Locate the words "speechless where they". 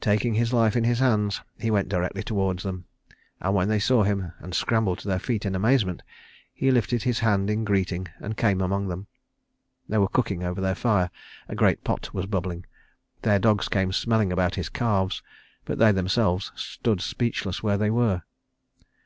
17.02-17.90